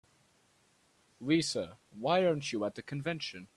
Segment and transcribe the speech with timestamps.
[1.19, 3.47] Lisa, why aren't you at the convention?